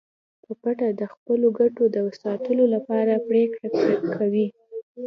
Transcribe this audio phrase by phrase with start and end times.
[0.43, 4.47] په پټه د خپلو ګټو د ساتلو لپاره پریکړې کوي